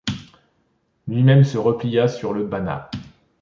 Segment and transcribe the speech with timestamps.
[1.07, 2.89] Lui-même se replia sur le Banat.